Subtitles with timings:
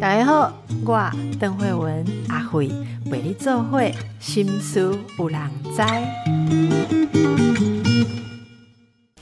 [0.00, 0.52] 大家好，
[0.84, 2.70] 我邓慧文阿慧
[3.10, 5.40] 为你做会心思有人
[5.74, 5.82] 知。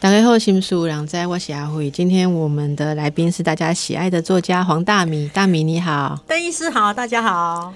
[0.00, 1.88] 大家好，心思有人知，我是阿慧。
[1.88, 7.72] 今天我们的来宾是大家喜爱的作家黄大米，大米你好，邓医师好，大家好。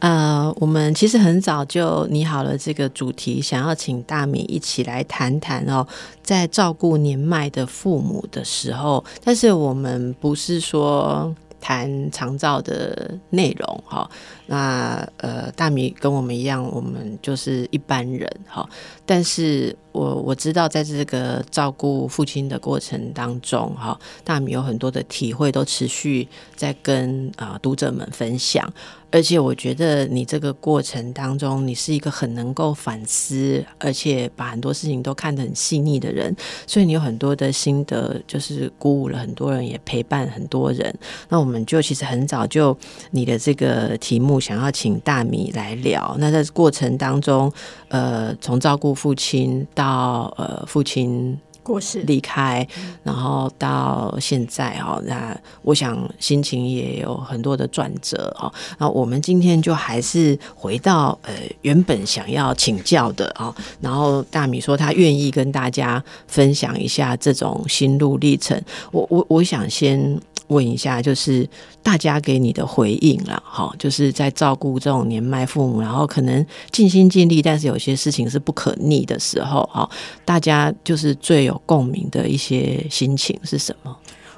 [0.00, 5.86] 呃，我们其实很早就拟好了这个主题，想要请大米一起来谈谈哦，
[6.22, 11.34] 在照顾年迈的父母的时候，但是我们不是说。
[11.62, 14.10] 谈长照的内容哈，
[14.50, 18.68] 那呃，大米跟我们一样，我们就是一般人哈。
[19.06, 26.26] 但是我我知道，在这个照顾父亲的过程当中哈，大米有很多的体会，都持续
[26.56, 28.68] 在跟啊读者们分享。
[29.12, 40.96] 而且我觉得你这个过程当中，你是一个很能够反思，而且把很多事情都看得很细腻的人，所以你有很多的心得，就是鼓舞了很多人，也陪伴很多人。
[41.28, 42.76] 那我们就其实很早就
[43.10, 46.16] 你的这个题目想要请大米来聊。
[46.18, 47.52] 那在过程当中，
[47.88, 51.38] 呃，从照顾父亲到呃父亲。
[51.62, 52.66] 过世离开，
[53.02, 58.50] 然后到现在哦，那我想心情也有很多的转折哦。
[58.78, 63.54] 那我们今天就还是回到呃原本想要请教的哦。
[63.78, 68.60] 然后大米说他愿意跟大家分享一下这种心路历程。
[68.90, 70.18] 我我我想先。
[70.50, 71.48] 问一下，就是
[71.82, 79.88] 大家给你的回应了，哈，就是在照顾这种年迈父母，然后可能尽心尽力，但是有些事情是不可逆的时候，哈，
[80.24, 83.96] 大家就是最有共鸣的一些心情是什么？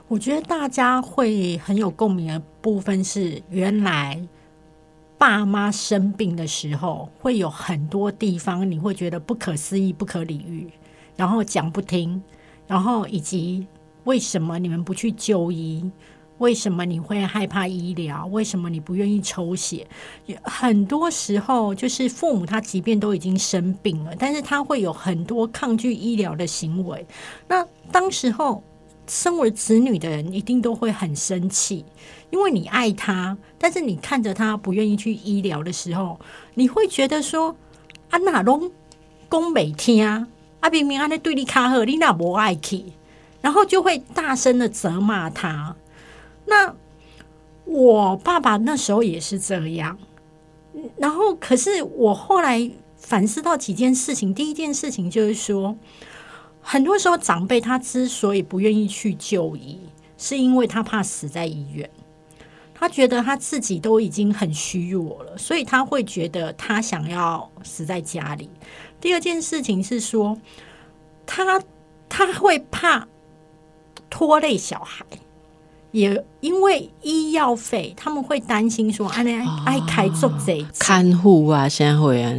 [0.08, 4.20] 我觉得大家会很有共鸣的部分是，原来
[5.16, 10.68] 爸妈生病的时候，会有很多地方你会觉得不可思议、不可理喻，
[11.16, 12.22] 然后讲不听，
[12.66, 13.66] 然后以及。
[14.04, 15.90] 为什么你们不去就医？
[16.38, 18.26] 为什么你会害怕医疗？
[18.26, 19.86] 为什么你不愿意抽血？
[20.42, 27.06] 很多时候，就是父母他即便都已经生病了，但是他会有很多抗拒医疗的行为。
[27.46, 28.60] 那当时候，
[29.06, 31.84] 身为子女的人一定都会很生气，
[32.30, 36.18] 因为你爱他，但是你看着他不愿意去医疗的时候，
[36.54, 37.54] 你会觉得说：
[38.10, 38.72] 啊，哪拢
[39.30, 40.26] 讲每天
[40.60, 42.84] 啊，明明安尼对你卡好，你哪无爱去？
[43.42, 45.76] 然后就会大声的责骂他。
[46.46, 46.74] 那
[47.64, 49.98] 我爸爸那时候也是这样。
[50.96, 54.32] 然后，可是我后来反思到几件事情。
[54.32, 55.76] 第一件事情就是说，
[56.62, 59.78] 很多时候长辈他之所以不愿意去就医，
[60.16, 61.88] 是因为他怕死在医院。
[62.74, 68.48] 他觉得他自己都已经很虚弱了，所以他会觉得他想要死在家里。
[69.00, 70.36] 第二件事情是说，
[71.26, 71.62] 他
[72.08, 73.06] 他会怕。
[74.12, 75.06] 拖累小孩，
[75.90, 79.24] 也因为医药费，他们会担心说：“啊，
[79.64, 82.30] 爱开做贼看护啊，现在会啊。”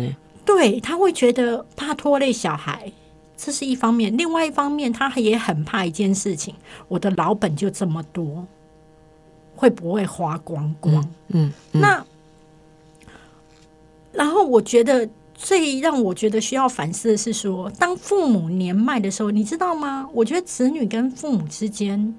[0.45, 2.91] 对他会觉得怕拖累小孩，
[3.35, 4.15] 这是一方面。
[4.15, 6.53] 另外一方面，他也很怕一件事情：
[6.87, 8.45] 我的老本就这么多，
[9.55, 11.09] 会不会花光光？
[11.29, 12.05] 嗯，那
[14.11, 15.09] 然后我觉得。
[15.33, 20.07] 最让我觉得需要反思的是，说当父母年迈的时候，你知道吗？
[20.13, 22.15] 我觉得子女跟父母之间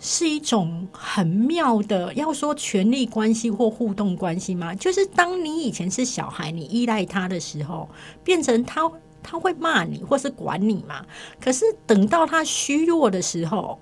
[0.00, 4.74] 是一种很妙的，要说权力关系或互动关系吗？
[4.74, 7.88] 就是当你以前是小孩，你依赖他的时候，
[8.22, 8.90] 变成他
[9.22, 11.04] 他会骂你或是管你嘛。
[11.40, 13.78] 可是等到他虚弱的时候，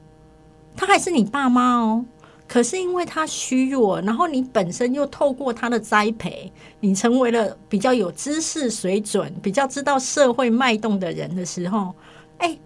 [0.77, 2.05] 他还是你爸妈哦。
[2.49, 11.93] 可是因为他虚弱，然后你本身又透过他的栽培，你成为了比较有知识水准、比较知道社会脉动的人的时候，
[12.39, 12.57] 哎，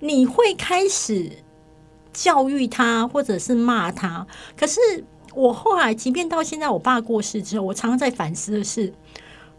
[0.00, 1.30] 你会开始
[2.12, 4.26] 教育他，或者是骂他。
[4.56, 4.80] 可是
[5.32, 8.92] 我后来，即便到现在，我爸过世之后，我常常在反思的是：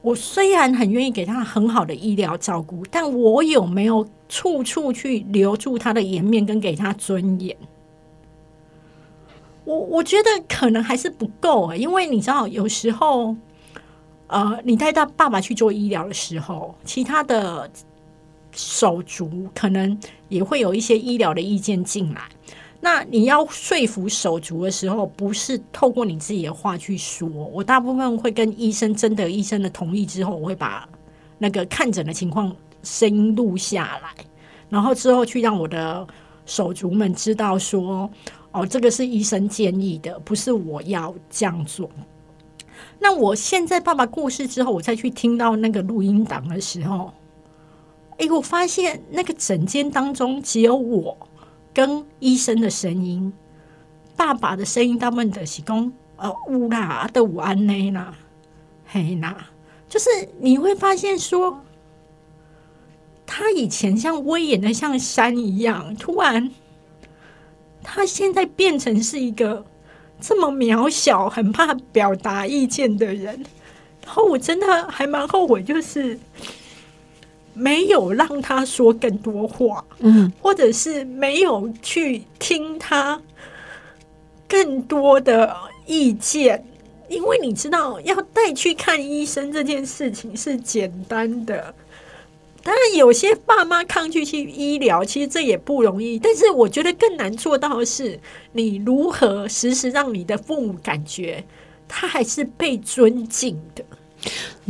[0.02, 7.56] 我虽然很愿意给他很好的医疗照顾，但我有没有处处去留住他的颜面，跟给他尊严？
[9.64, 13.36] 我我觉得可能还是不够，因为你知道，有时候，
[14.26, 17.70] 呃，你带他爸爸去做医疗的时候，其他的
[18.52, 19.96] 手足可能
[20.30, 22.22] 也会有一些医疗的意见进来。
[22.80, 30.90] 那你要说服手足的时候，不是透过你自己的话去说，我大部分会跟医生征得医生的同意之后，我会把
[31.38, 34.26] 那个看诊的情况声音录下来，
[34.70, 36.08] 然后之后去让我的
[36.48, 38.10] 手足们知道说。
[38.52, 41.90] 哦，这个是医生建议的，不是我要这样做。
[43.00, 47.14] 那我现在爸爸过世之后，我再去听到那个录音档的时候，
[48.18, 51.18] 哎，我发现那个整间当中只有我
[51.74, 53.32] 跟医生的声音，
[54.16, 58.14] 爸爸的声音，他们的是讲呃乌啦的午安呢啦，
[58.86, 59.38] 嘿啦，
[59.88, 60.10] 就是
[60.40, 61.64] 你会发现说，
[63.26, 66.52] 他以前像威严的像山一样，突然
[67.84, 69.66] 他现在变成是一个
[70.20, 73.44] 这么渺小、很怕表达意见的人，
[74.06, 76.18] 然后我真的还蛮后悔，就是。
[77.54, 83.22] 没有让他说更多话，嗯，或者是没有去听他
[84.48, 85.54] 更多的
[85.86, 86.64] 意见，
[87.10, 91.76] 因为你知道，要带去看医生这件事情是简单的。
[92.64, 96.20] 当然，有些爸妈抗拒去医疗，其实这也不容易。
[96.20, 98.20] 但是，我觉得更难做到的是，
[98.54, 101.44] 你如何时时让你的父母感觉
[101.88, 103.84] 他还是被尊敬的。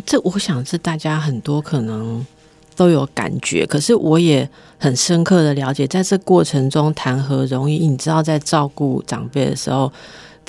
[0.05, 2.25] 这，我想是大家很多可能。
[2.73, 4.49] 都有感觉，可是我也
[4.79, 7.85] 很深刻的了解，在这过程中谈何容易？
[7.85, 9.91] 你知道，在照顾长辈的时候，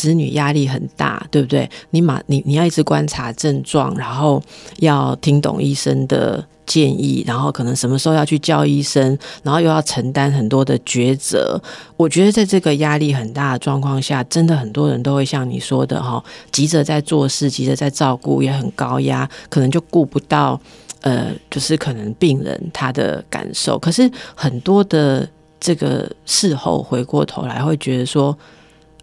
[0.02, 1.70] 子女压力很大，对不对？
[1.90, 4.42] 你马你你要一直观察症状，然后
[4.78, 11.62] 要听懂医生的建议，然后可能什么时候要去叫医生，然后又要承担很多的抉择。
[11.96, 16.20] 我觉得在这个压力很大的状况下，真的很多人都会像你说的哈，
[16.50, 20.60] 急着在做事，急着在照顾，也很高压，可能就顾不到。
[21.02, 25.28] 呃，就是可能病人他的感受，可是很多的
[25.58, 28.38] 这个事后回过头来会觉得说，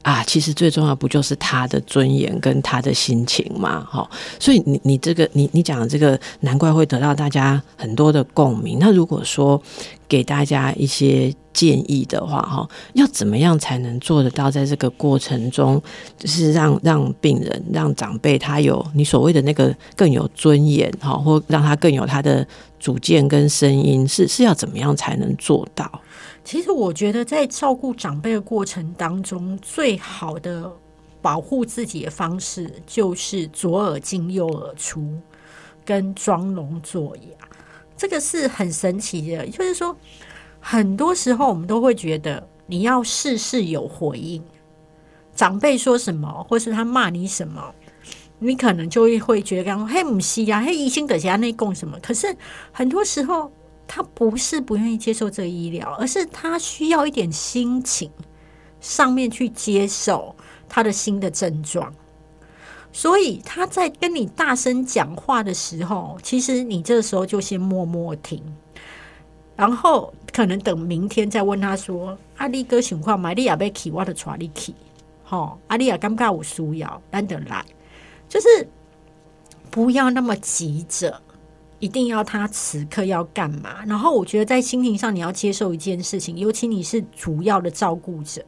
[0.01, 4.09] 啊，其实最重要不就是他的尊严跟他的心情嘛，哈，
[4.39, 8.77] 所以你你这个你你讲的这个，难怪会得到大家很多的共鸣。
[8.79, 9.61] 那如果说
[10.07, 11.33] 给大家一些。
[11.51, 14.49] 建议的话，哈，要怎么样才能做得到？
[14.49, 15.81] 在这个过程中，
[16.17, 22.47] 就是让让病人、让长辈他有你所谓的那个更有尊严，哈，或让他更有他的
[22.79, 25.91] 主见跟声音，是是要怎么样才能做到？
[26.49, 30.75] 其实我觉得，在照顾长辈的过程当中，最好的
[31.21, 35.15] 保护自己的方式，就是左耳进右耳出，
[35.85, 37.47] 跟装聋作哑。
[37.95, 39.95] 这个是很神奇的，就是说。
[40.59, 44.43] 很多时候，我们都会觉得你要事事有回应。
[45.35, 47.63] 长辈说什么，或是他骂你什么，
[48.39, 51.95] 你可能就会会觉得，嘿，唔是呀，嘿，医生等下内供什么？
[52.01, 52.35] 可是
[52.71, 53.51] 很多时候，
[53.91, 58.11] 他不是不愿意接受这医疗，而是他需要一点心情
[58.79, 60.35] 上面去接受
[60.69, 61.91] 他的新的症状。
[62.91, 68.43] 所以他在跟你大声讲话的时候，其实你这时候就先默默听。
[69.55, 74.75] 然后可能等明天再问他说：“阿力哥情况，玛利亚被起，我的传你起，
[75.23, 77.65] 吼，阿丽亚尴尬，我输要难得来，
[78.29, 78.47] 就是
[79.69, 81.21] 不要那么急着，
[81.79, 83.83] 一定要他此刻要干嘛？
[83.85, 88.43] 然后我觉得在心情上，你要接受一件事情，尤其你是主要的照顾者，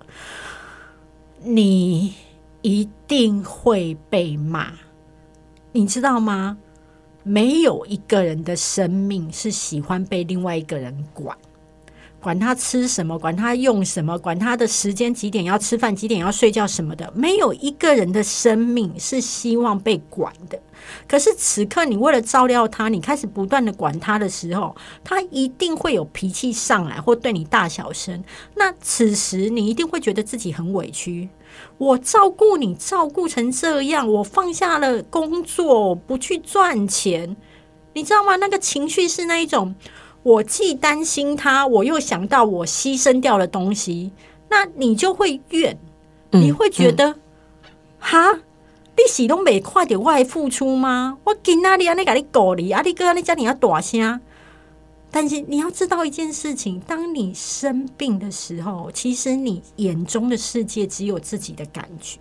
[1.44, 2.14] 你
[2.62, 4.72] 一定会被骂，
[5.72, 6.58] 你知道吗？”
[7.24, 11.38] 没有一个人的生命是喜欢被另外一个人管，
[12.22, 17.12] 管他吃什么，管他用什么，管他的时间几点要吃饭，几点要睡觉什么的。
[17.16, 20.60] 没有一个人的生命是希望被管的。
[21.08, 28.24] 可是此刻，你为了照料他，你开始不断的管他的时候，他一定会有脾气上来，或对你大小声。
[28.56, 31.28] 那此时，你一定会觉得自己很委屈。
[31.78, 37.36] 我照顾你，照顾成这样，我放下了工作，不去赚钱，
[37.94, 38.36] 你知道吗？
[38.36, 39.76] 那个情绪是那一种，
[40.24, 44.12] 我既担心他，我又想到我牺牲掉的东西，
[44.50, 45.78] 那你就会怨，
[46.32, 47.16] 你会觉得，
[48.00, 51.18] 哈，你始终没快点外付出吗？
[51.24, 51.94] 我今哪里啊？
[51.94, 52.82] 你甲你鼓励啊？
[52.84, 54.22] 你哥你家你要大声。
[55.14, 62.18] 但是你要知道一件事情：当你生病的时候，其实你眼中的世界只有自己的感觉。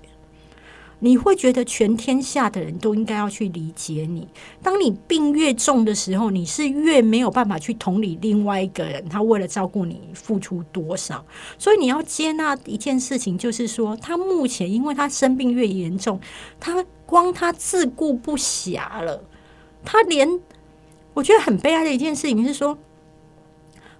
[1.01, 4.29] 你会觉得全天下的人都应该要去理解你。
[4.63, 11.25] 当你病越重的时候，你是越没有办法去同理另外一个人，他为了照顾你付出多少。
[11.59, 16.21] 所以你要接纳一件事情，就是说，他目前因为他生病越严重，
[16.61, 19.25] 他光他自顾不暇了，
[19.85, 20.41] 他连。
[21.13, 22.79] 我觉得很悲哀的一件事情是说，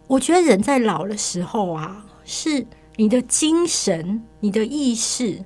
[0.07, 2.65] 我觉得人在老的时候啊，是
[2.97, 5.45] 你的精神、你的意识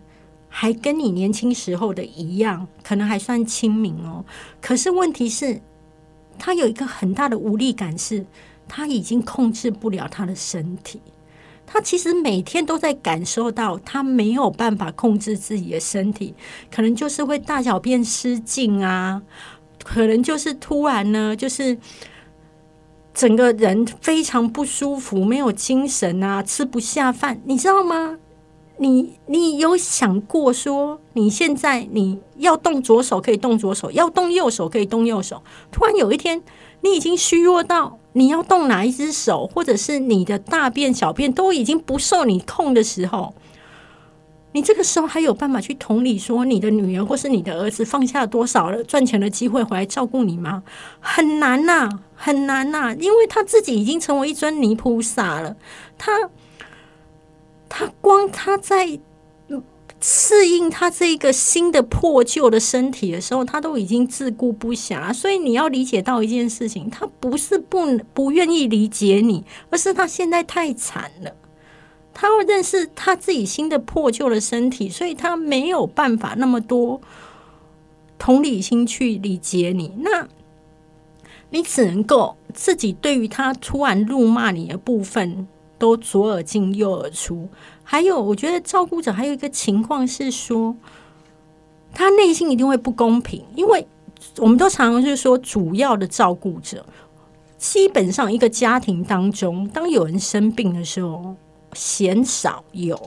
[0.57, 4.25] 还跟你年轻时候的一样，可能还算清明哦。
[4.61, 5.61] 可是问题是，
[6.39, 8.25] 他有一个很大的无力感，是
[8.69, 11.03] 他已经控制不了他的身体。
[11.67, 16.33] 他其实每天都在感受到，他没有办法控制自己的身体，
[16.71, 19.21] 可能就是会大小便失禁啊。
[19.83, 21.77] 可能就是突然呢，就是
[23.13, 28.21] 整个人非常不舒服，没有精神啊，吃不下饭，你知道吗？
[28.77, 36.43] 你你有想过说，你现在你要动左手可以动左手，要动右手可以动右手，突然有一天
[36.81, 43.33] 你已经虚弱到你要动哪一只手，或者是你的大便小便都已经不受你控的时候，
[44.51, 50.65] 你这个时候还有办法去同理说你的女儿或是你的儿子放下多少了赚钱的机会回来照顾你吗？
[50.99, 55.57] 很难呐、很难呐、因为他自己已经成为一尊泥菩萨了，
[55.97, 56.31] 他。
[57.77, 59.01] 他光他在
[60.01, 65.13] 适应他这个新的破旧的身体的时候，他都已经自顾不暇。
[65.13, 71.35] 所以你要理解到一件事情，他不是不不愿意理解你，而是他现在太惨了。
[72.13, 77.01] 他会认识他自己新的破旧的身体，所以他没有办法那么多
[78.21, 79.93] 同理心去理解你。
[79.99, 80.29] 那
[81.51, 85.49] 你只能够自己对于他突然怒骂你的部分。
[85.85, 87.47] 都左耳进右耳出。
[87.83, 90.75] 还有，我觉得照顾者还有一个情况是说，
[91.93, 93.87] 他内心一定会不公平，因为
[94.39, 96.87] 我们都常常是说，主要的照顾者，
[97.59, 101.37] 基本上一个家庭当中，当有人生病的时候，
[101.75, 102.99] 鲜少有，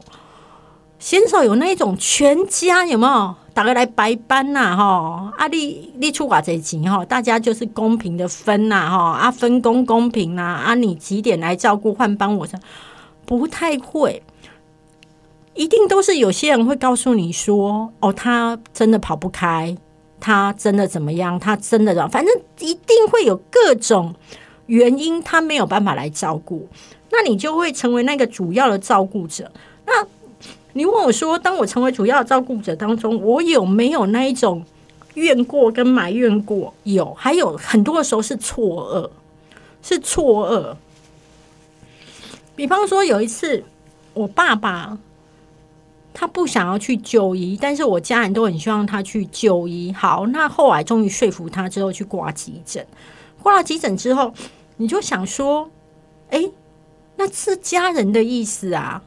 [1.00, 3.36] 鲜少有那一种全家有没有？
[3.58, 5.34] 大家来白班呐，哈！
[5.36, 7.04] 啊，你你出偌济钱哈？
[7.04, 9.14] 大家就是公平的分呐，哈！
[9.14, 12.38] 啊，分工公平呐，啊，你几点来照顾换班？
[12.38, 12.48] 我
[13.26, 14.22] 不太会，
[15.56, 19.76] 一定都是有些人会告诉你说，哦，他真的跑不开，
[20.20, 21.40] 他真的怎么样？
[21.40, 24.14] 他真的，反正一定会有各种
[24.68, 26.70] 原因，他没有办法来照顾，
[27.10, 29.52] 那你就会成为那个主要的照顾者。
[29.88, 30.06] 那
[30.78, 34.64] 你问我说，当我成为主要照顾者当中，我有没有那一种
[35.16, 36.72] 怨过跟埋怨过？
[36.84, 39.10] 有，还有很多的时候是错愕，
[39.82, 40.76] 是错愕。
[42.56, 43.64] 比方说，有一次
[44.14, 44.96] 我爸爸
[46.14, 49.92] 他不想要去就医，但是我家人都很希望他去就医。
[49.92, 52.86] 好，那后来终于说服他之后去挂急诊。
[53.42, 54.32] 挂了急诊之后，
[54.76, 55.72] 你就想说，
[56.30, 56.52] 哎，
[57.16, 59.02] 那是家人的意思啊，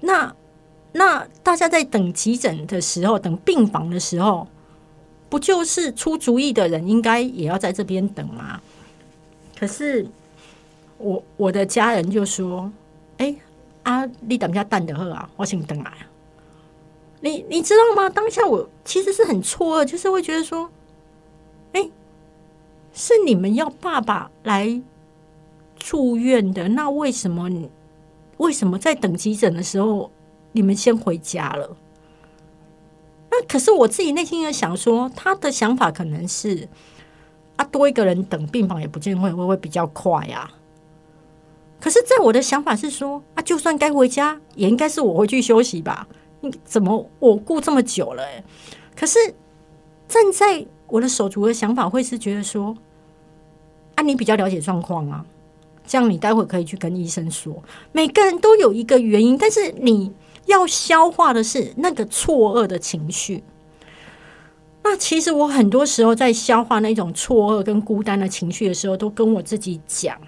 [0.00, 0.34] 那。
[0.98, 4.48] 那大家在等急诊的时候，等病房的时候，
[5.28, 8.60] 不就是出主意的人应该也要在这边等吗？
[9.56, 10.04] 可是
[10.98, 12.68] 我我的家人就说
[13.18, 13.32] ：“哎
[13.84, 15.92] 啊，你等一下蛋的喝啊，我请等来。”
[17.22, 18.10] 你你知道吗？
[18.10, 20.68] 当下我其实是很错愕，就是会觉得说
[21.74, 21.88] ：“哎，
[22.92, 24.82] 是你们要爸爸来
[25.76, 27.70] 住院的，那为什么你
[28.38, 30.10] 为什么在等急诊的时候？”
[30.58, 31.76] 你们先回家了。
[33.30, 36.68] 那可是我自己内心在想说，他的想法可能是
[37.54, 40.50] 啊，多一个人等病房也不见会会会比较快啊。
[41.78, 46.08] 可是，在我的想法是说啊，就算该回家，也应该是我回去休息吧。
[46.40, 48.24] 你怎么我顾这么久了？
[48.24, 48.42] 哎，
[48.96, 49.16] 可是
[50.08, 52.76] 站在我的手足的想法，会是觉得说
[53.94, 55.24] 啊，你比较了解状况啊，
[55.86, 57.62] 这样你待会可以去跟医生说。
[57.92, 60.12] 每个人都有一个原因，但是你。
[60.48, 63.44] 要消化的是那个错愕的情绪。
[64.82, 70.18] 那其实我很多时候在消化那种错愕跟孤单的情绪的时候，都跟我自己讲：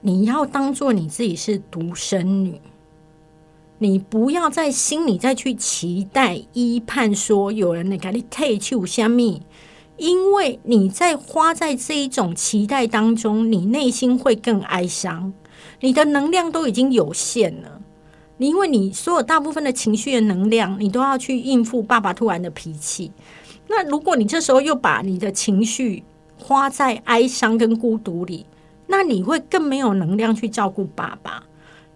[0.00, 2.60] 你要当做你自己是独生女，
[3.76, 9.42] 你不要在心里再去期待、依盼说有人能给你退去香蜜，
[9.98, 15.34] 因为你在花在这一种期待当中，你内心会更哀伤，
[15.80, 17.82] 你的能量都已经有限了。
[18.38, 23.12] 你因为你所有大部分的情绪的能量，你都要去应付爸爸突然的脾气。
[23.68, 26.02] 那如果你这时候又把你的情绪
[26.38, 28.46] 花在哀伤跟孤独里，
[28.86, 31.44] 那你会更没有能量去照顾爸爸。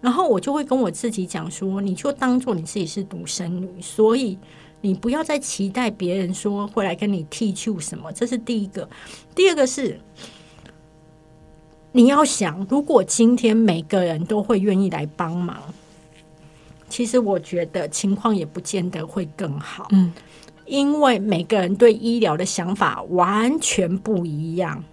[0.01, 4.37] 然后我就会跟我自己讲说，你就当做你自己是独生女，所以
[4.81, 8.11] 你不要再期待别人说会来跟你替去什么。
[8.11, 8.87] 这是第一个。
[9.33, 9.97] 第二个是，
[11.93, 15.57] 你要想，如果今天每个人都会愿意来帮忙。
[16.93, 20.13] 其实我觉得情况也不见得会更好，嗯，
[20.67, 24.83] 因为每个人对医疗的想法完全不一样，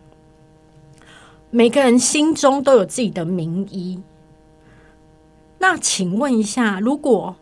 [1.51, 4.01] 每个人心中都有自己的名医。
[5.59, 7.37] 那请问一下，如果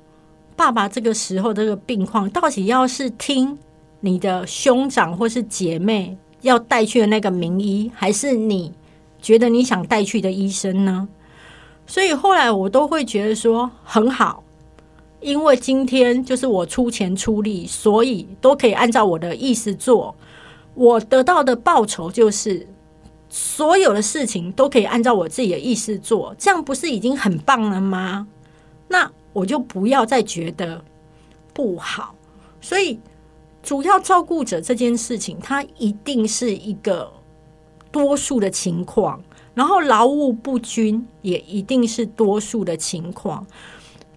[0.56, 3.56] 爸爸这个时候这个病况，到底要是听
[4.00, 8.72] 你的兄长或是姐妹要带去的那个名医，还是你
[9.22, 11.08] 觉得你想带去的医生呢？
[11.86, 14.42] 所以后来我都会觉得说很好。
[15.20, 20.14] 因为今天就是我出钱出力，所以都可以按照我的意思做。
[20.74, 22.66] 我得到的报酬就是
[23.28, 28.28] 所有的事情都可以按照我自己的意思做，这样不是已经很棒了吗？
[28.86, 30.82] 那我就不要再觉得
[31.52, 32.14] 不好。
[32.60, 32.98] 所以，
[33.62, 37.12] 主要照顾者这件事情，它一定是一个
[37.90, 39.20] 多数的情况，
[39.54, 43.44] 然后劳务不均也一定是多数的情况。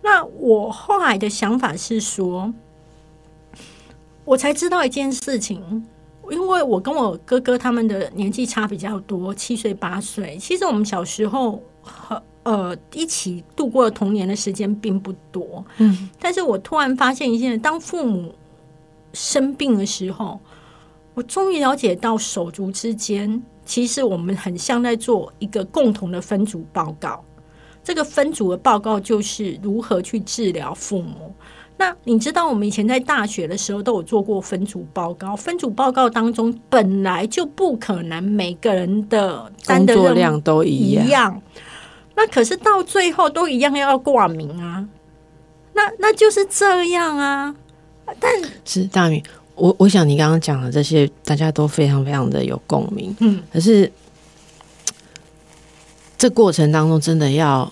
[0.01, 2.53] 那我后来的想法是说，
[4.25, 5.85] 我才知道一件事情。
[6.29, 10.37] 因为我跟我哥哥他们的年纪差比较多，七岁八岁。
[10.37, 15.65] 其实我们小时候和呃一起度过的童年的时间并不多。
[15.79, 18.33] 嗯，但是我突然发现一件：当父母
[19.11, 20.39] 生病的时候，
[21.15, 27.21] 我终于了解到手足之间，其实我们很像在做一个共同的分组报告。
[27.91, 31.35] 这个分组的报告就是如何去治疗父母。
[31.75, 35.35] 那你知道，我们以前在大学的时候都有做过分组报告。
[35.35, 41.41] 分组报告当中本来就不可能每个人的工作量都一样，
[42.15, 44.87] 那可是到最后都一样要挂名啊。
[45.73, 47.53] 那那就是这样啊。
[48.21, 48.31] 但
[48.63, 49.21] 是大明，
[49.55, 53.13] 我我想你刚刚讲的这些，大家都非常非常的有共鸣。
[53.19, 53.91] 嗯，可是
[56.17, 57.69] 这过程当中真的要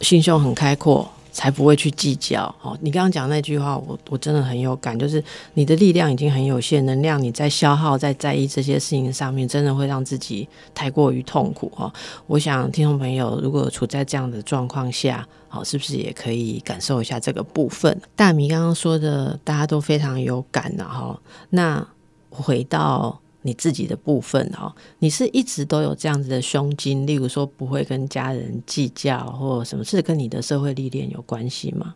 [0.00, 1.08] 心胸很开阔。
[1.36, 2.78] 才不会去计较哦。
[2.80, 5.20] 你刚刚讲那句话，我我真的很有感，就是
[5.54, 11.92] 你的力量已经很有限，能量你在消耗，在在意这些事情上面，真的会让自己太过于痛苦哦。
[12.28, 18.00] 我想听众朋友如果处在这样的状况下，好，是不是也可以感受一下这个部分？
[18.14, 21.18] 大米刚刚说的，大家都非常有感的哈。
[21.50, 21.84] 那
[22.30, 23.20] 回到。
[23.46, 31.94] 你自己的部分哦，你是一直都有这样子的胸襟，例如说不会跟家人计较，或什么是跟你的社会历练有关系吗？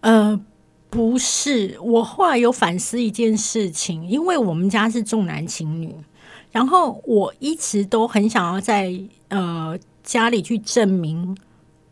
[0.00, 0.38] 呃，
[0.90, 5.94] 不是，我后来有反思一件事情，因为我们家是重男轻女，
[6.52, 8.92] 然后我一直都很想要在
[9.28, 11.36] 呃家里去证明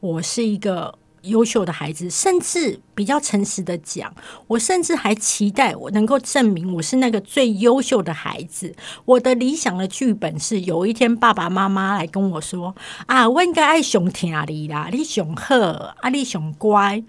[0.01, 0.99] 我是一个。
[1.25, 4.15] 优秀的孩子，甚至比较诚实的讲，
[4.47, 8.75] 我甚至还期待我能够证明我是那个最优秀的孩子。
[9.05, 12.75] 我的理想的剧本是，有一天爸爸妈妈来跟我说
[13.07, 17.03] ：“啊，我应该爱熊听你啦，你熊贺，啊，你熊乖。”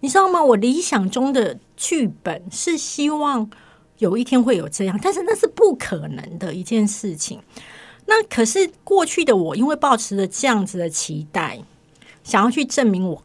[0.00, 0.40] 你知道吗？
[0.40, 3.50] 我理想中的剧本是希望
[3.98, 7.40] 有一天会有这样，但是那是不可能的一件事情。
[8.06, 11.58] 那可是过去的我，因为抱持着这样子的期待，
[12.22, 13.22] 想要去证明我。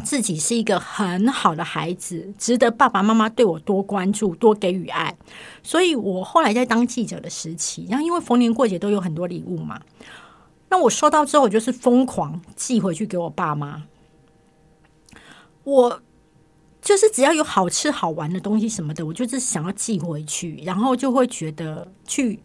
[0.00, 5.16] 自己是一个很好的孩子，值得爸爸妈妈对我多关注、多给予爱。
[5.62, 9.80] 所以我后来在当记者的时期，然后因为逢年过节都有很多礼物嘛，
[10.68, 13.84] 那我收到之后，我就是疯狂寄回去给我爸妈。
[15.64, 16.02] 我
[16.80, 22.40] 就是只要有好吃好玩的东西什么的，我就是想要寄回去，然后就会觉得去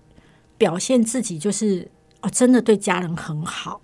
[0.57, 1.89] 表现自己，就是
[2.21, 3.81] 哦，真的对家人很好，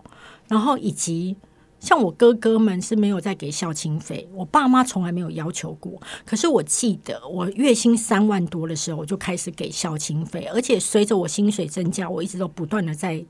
[0.47, 1.37] 然后以及。
[1.81, 5.99] 像我哥哥们是没有在给孝亲费，我爸妈从来没有要求过。
[6.23, 13.25] 可是我记得我月薪三万多的时候，我就开始给孝亲费，而且随着我薪水增加，我一直都不断的在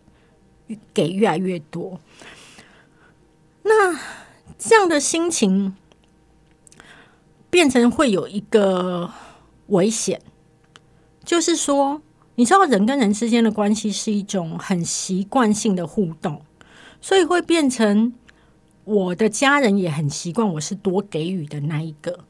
[0.94, 1.98] 给越来越多。
[3.64, 3.98] 那
[4.60, 5.74] 这样的心情
[7.50, 9.10] 变成会有一个
[9.68, 10.22] 危险，
[11.24, 12.02] 就是说，
[12.36, 16.42] 你知道人跟人之间的关系是一种很习惯性的互动，
[17.00, 18.14] 所以会变成。
[18.84, 22.26] 我的家人也很习惯我是多给予的那一个，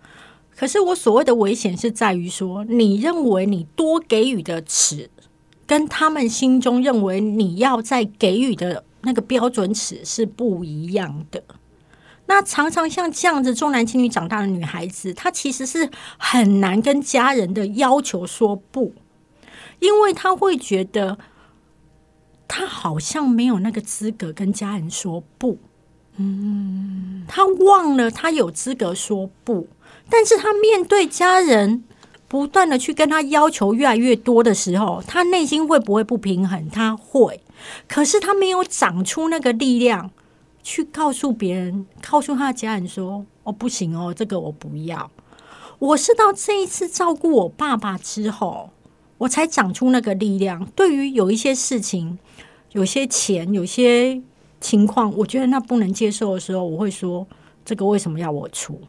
[0.56, 5.10] 可是我所谓的危险是在于说，你认为你多给予的尺，
[5.66, 11.44] 跟他们心中认为你要在给予的那个标准尺是不一样的。
[12.28, 18.94] 那常常像这样子重男轻女长大的女孩子，她其实是很难跟家人的要求说不，
[19.80, 21.18] 因为她会觉得
[22.48, 25.58] 她好像没有那个资格跟家人说不。
[26.18, 29.68] 嗯，他忘了他有资格说不，
[30.10, 31.84] 但是他面对家人
[32.28, 36.70] 不断的去跟他要求越来越多的时候，他内心会不会不平衡？
[36.70, 37.42] 他会，
[37.88, 40.12] 可是他没有长出那个力量
[40.62, 45.10] 去告诉别人，告诉他的家人说：“哦，不行哦，这个我不要。”
[45.80, 48.70] 我是到这一次照顾我爸爸之后，
[49.18, 50.66] 我才长出那个力量。
[50.76, 52.20] 对于有一些事情，
[52.74, 54.22] 有些钱，有些。
[54.62, 57.28] 情况，我觉得那不能接受的时候，我会说
[57.66, 58.80] ：“这个为什么要我出？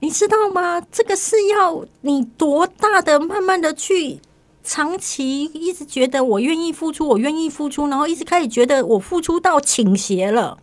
[0.00, 0.80] 你知道吗？
[0.92, 4.20] 这个是要你多大的，慢慢的去
[4.62, 10.58] 长期一直觉得我愿意付出，我愿意付出，然后一直开始觉得我付出到倾斜了，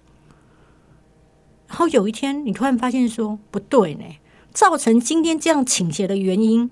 [1.67, 4.05] 然后有一天你突然发现说不对呢，
[4.53, 6.71] 造成今天这样倾斜的原因，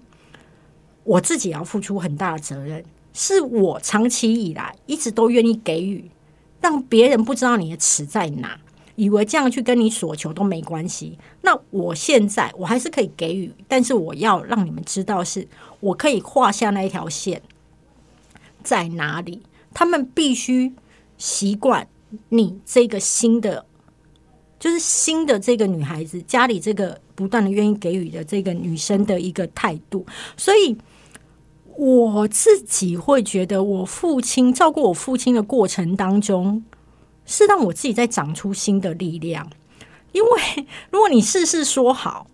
[1.04, 2.86] 我自己要付出很大的责任。
[3.16, 6.10] 是我长期以来一直都愿意给予，
[6.64, 8.58] 让别人不知道你的尺在哪，
[8.96, 11.20] 以为这样去跟你索求都没关系。
[11.42, 15.46] 那我现在我还是可以给予，但是我要让你们知道，是
[15.82, 17.42] 我可以画下那一条线
[18.64, 19.44] 在哪里。
[19.74, 20.72] 他们必须
[21.18, 21.86] 习惯
[22.30, 23.66] 你这个新的，
[24.58, 30.06] 就是新的这个女孩子家里这个不断的愿意给予的这个女生的一个态度，
[30.38, 30.78] 所以。
[31.78, 36.64] 我自己会觉得，我父亲照顾我父亲的过程当中，
[37.26, 39.50] 是让我自己在长出新的力量。
[40.12, 40.30] 因为
[40.92, 42.28] 如果你事事说好，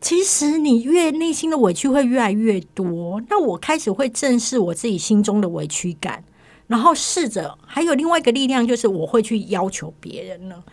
[0.00, 3.22] 其实你越内心的委屈会越来越多。
[3.28, 6.24] 那我开始会正视我自己心中的委屈感，
[6.66, 10.64] 然后试着还有另外一个力量，就是我会去要求别人了。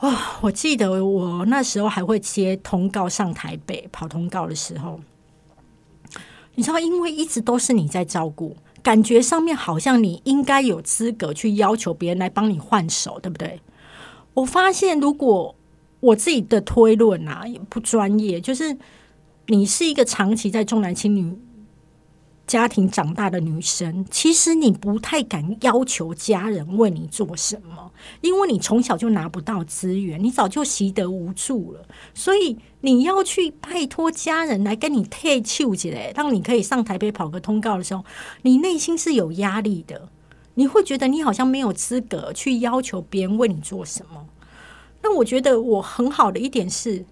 [0.00, 0.38] 哇！
[0.40, 5.00] 我记得我那时候还会接通告上台北跑通告的时候。
[6.60, 13.58] 你知道，因为一直都是你在照顾，感觉上面好像你应该有资格去要求别人来帮你换手，对不对？
[14.34, 15.54] 我发现，如果
[16.00, 18.76] 我自己的推论啊，也不专业，就是
[19.46, 21.34] 你是一个长期在重男轻女。
[22.50, 31.86] 家庭长大的女生，其实你不太敢要求家人为你做什么，因为你从小就拿不到资源，你早就习得无助了。
[32.12, 38.04] 所以你要去拜托家人来跟你退休起来，让你可以上台北跑个通告的时候，
[38.42, 40.08] 你内心是有压力的。
[40.54, 44.26] 你会觉得你好像没有资格去要求别人为你做什么。
[45.02, 47.04] 那我觉得我很好的一点是，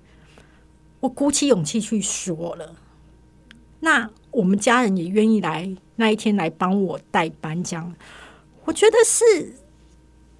[0.98, 2.74] 我鼓起勇气去说了。
[3.78, 7.94] 那我们家人也愿意来那一天来帮我代班，这样
[8.64, 9.54] 我觉得是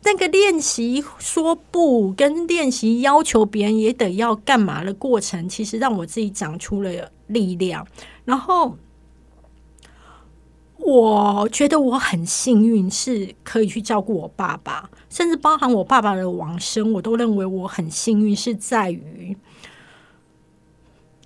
[0.02, 7.86] 那个练习说不跟练习要求别人也得要干嘛的过程，其实让我自己长出了力量。
[8.24, 8.76] 然后
[10.76, 19.36] 我觉得我很幸运，是可以去照顾我爸爸，甚至包含我爸爸的往生，我都认为我很幸运，是在于。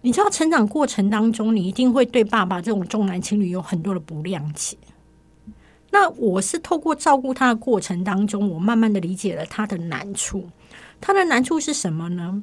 [0.05, 4.77] 你知道，成长过程当中，你一定会对爸爸这种重男轻女有很多的不谅解。
[5.91, 10.49] 那我是透过照顾他的过程当中，我慢慢的理解了他的难处。
[11.01, 12.43] 他的难处是什么呢？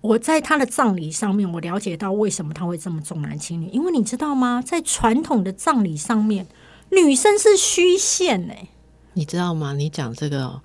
[0.00, 3.68] 我在他的葬礼上面，我了解到为什么他会这么重男轻女。
[3.68, 4.62] 因为你知道吗？
[4.64, 6.46] 在传统的葬礼上面，
[6.90, 8.68] 女生是虚线诶。
[9.14, 9.72] 你知道吗？
[9.72, 10.60] 你讲这个，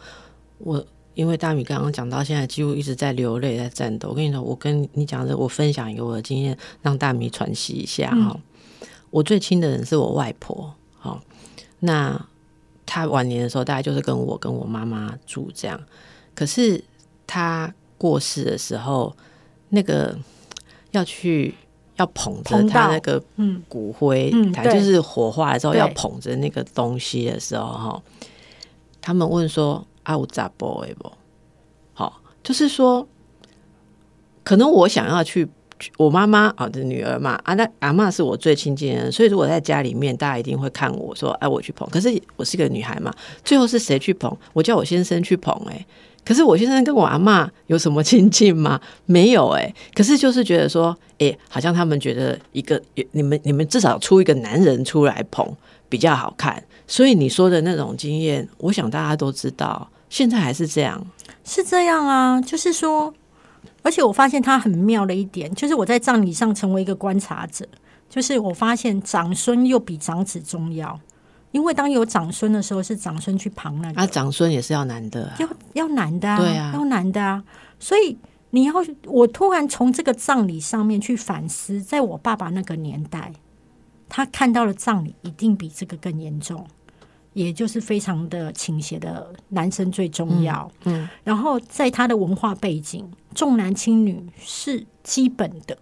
[0.57, 0.85] 我。
[1.15, 4.09] 因为大米刚刚讲到现在，几乎一直在流泪，在战斗。
[4.09, 8.39] 我跟你说，我跟你讲的，我分享一个我的经验，让大米喘息一下哈。
[9.11, 11.21] 我最亲的人是我外婆，好，
[11.81, 12.19] 那
[12.85, 15.79] 她晚年的时候，大概就是跟我跟我妈妈住这样。
[16.33, 16.83] 可是
[17.27, 19.15] 她过世的时候，
[19.69, 20.17] 那个
[20.91, 21.53] 要去
[21.97, 23.23] 要捧着她那个
[23.69, 28.01] 骨灰，她就是火化的时候要捧着那个东西的时候，哈，
[28.99, 29.85] 他们问说。
[30.03, 31.11] 啊，有杂波诶不？
[31.93, 33.07] 好，就是说，
[34.43, 35.47] 可能我想要去，
[35.97, 41.87] 我妈妈啊的女儿嘛，啊，那阿妈是我最亲近的人，所以如果在家里面，大家一定会看我说，哎，我去捧。
[41.89, 43.13] 可是我是个女孩嘛，
[43.43, 44.35] 最后是谁去捧？
[44.53, 45.85] 我叫我先生去捧，哎，
[46.25, 48.81] 可是我先生跟我阿妈有什么亲近吗？
[49.05, 55.55] 没有，哎，可是就是觉得说，哎，好像他们觉得一个你们你们至少出一个男人出来捧
[55.93, 59.87] 比较好看，所以你说的那种经验，我想大家都知道。
[60.09, 61.05] 现在还是这样，
[61.43, 63.13] 是这样啊，就是说，
[63.83, 67.63] 而且我发现他很妙的一点，就是我在葬礼上成为一个观察者，
[68.09, 70.99] 就是我发现长孙又比长子重要，
[71.51, 77.43] 因为当有长孙的时候，是长孙去旁那个，啊，长孙也是要男的，要要男的啊，对啊，要男的啊，
[77.79, 78.17] 所以
[78.49, 78.73] 你要
[79.05, 83.31] 我突然从这个葬礼上面去反思，在我爸爸那个年代，
[84.13, 86.63] 他看到的葬礼一定比这个更严重。
[87.33, 95.75] 也就是非常的倾斜的男生最重要，嗯，然后在他的文化背景，重男轻女是基本的，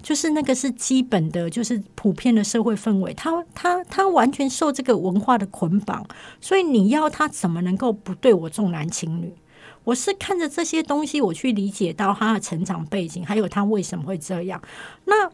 [0.00, 6.06] 就是那个是基本的，就是普遍的社会氛围，他他他完全受这个文化的捆绑，
[6.40, 9.34] 所以你要他怎么能够不对我重男轻女？
[9.82, 14.62] 我是看着这些东西，我去理解到他的成长背景，还有他为什么会这样。
[15.06, 15.28] 那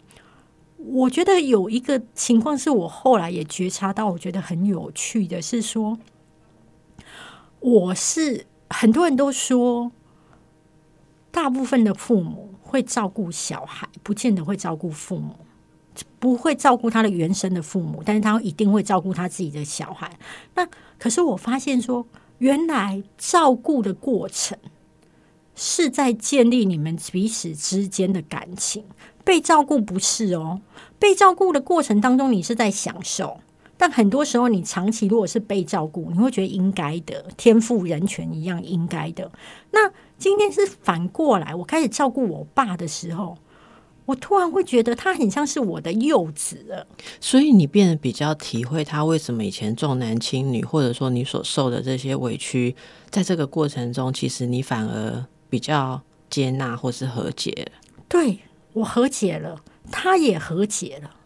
[0.87, 5.99] 我觉得有一个情况是我后来也觉察到，我觉得很有趣的是说，
[7.61, 9.93] 我是很多人都说，
[11.31, 15.37] 大部分的父母会照顾小孩，不见得会照顾父母，
[16.19, 20.19] 不会照顾他的原生的父母，但是他一定会照顾他自己的小孩。
[20.55, 20.67] 那
[20.99, 22.07] 可是我发现说，
[22.39, 24.59] 原来照顾的过程
[25.55, 28.85] 是在建立你们彼此之间的感情。
[29.31, 30.61] 被照顾不是哦，
[30.99, 33.39] 被照顾的过程当中，你是在享受。
[33.77, 39.31] 但很多时候，你长期如果是被照顾，你会觉得应该的，天赋人权一样应该的。
[39.71, 39.89] 那
[40.19, 43.39] 今天是反过来，我开始照顾我爸的时候，
[44.05, 46.85] 我突然会觉得他很像是我的幼子了。
[47.21, 52.75] 所以你变得比较体会他为什么以前重男轻女，或者说你所受的这些委屈，
[53.11, 57.71] 在这个过程中，其实你反而比较接纳或是和解。
[58.09, 58.41] 对
[58.73, 61.17] 我和解了，他也和解了，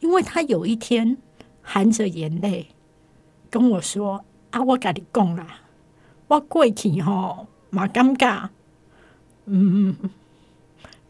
[0.00, 1.18] 因为他有一天。
[1.70, 2.68] 含着眼泪
[3.50, 5.60] 跟我说：“啊，我跟你讲啦，
[6.26, 8.48] 我过去吼嘛尴尬，
[9.44, 9.94] 嗯，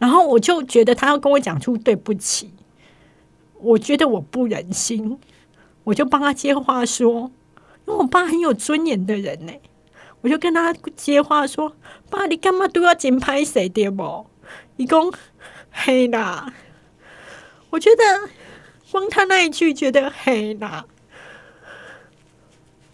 [0.01, 2.53] 然后我就觉得他要跟我讲出对不起，
[3.61, 5.21] 我觉得我不忍心，
[5.85, 7.31] 我就帮他接话说，
[7.87, 9.53] 因为我爸很有尊严的人呢，
[10.23, 11.77] 我就跟他接话说：
[12.11, 14.27] 爸，你干嘛都要紧拍谁的不？
[14.77, 15.13] 一共
[15.71, 16.53] 黑啦，
[17.71, 18.31] 我觉得。”
[18.91, 20.87] 光他那一句觉得黑啦，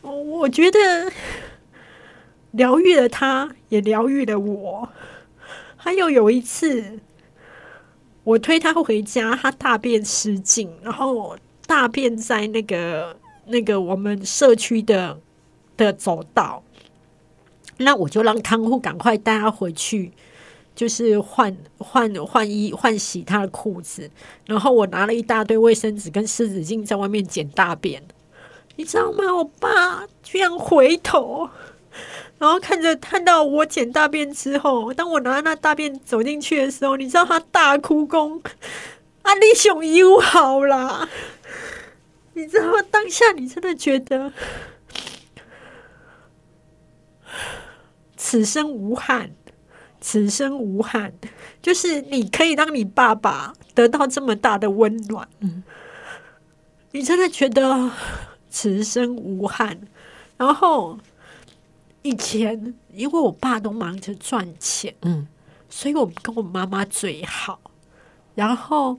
[0.02, 1.12] 我觉得
[2.50, 4.88] 疗愈了他，也疗愈了我。
[5.76, 6.98] 还有有一次，
[8.24, 15.20] 我推他回家，他大便失禁，然后大便在那个那个我们社区的
[15.76, 16.64] 的走道，
[17.76, 20.10] 那我就让看护赶快带他回去。
[20.74, 24.10] 就是换换换衣换洗他的裤子，
[24.46, 28.02] 然后我拿了一大堆卫生纸跟湿纸巾在外面捡大便，
[28.74, 29.32] 你知道吗？
[29.32, 31.48] 我爸居然回头，
[32.38, 38.42] 然后看着看到我捡大便之后，当我拿那大便走进去的时候，你知道他大哭公
[39.22, 41.08] 啊，你熊又好啦，
[42.32, 44.32] 你知道当下你真的觉得
[48.16, 49.30] 此生无憾。
[50.06, 51.14] 此生无憾，
[51.62, 55.26] 就是你可以让你爸爸得到这么大的温暖。
[55.40, 55.62] 嗯，
[56.90, 57.90] 你真的觉得
[58.50, 59.80] 此生无憾。
[60.36, 60.98] 然后
[62.02, 65.26] 以前因为我爸都忙着赚钱，嗯，
[65.70, 67.58] 所以我们跟我妈妈最好。
[68.34, 68.98] 然后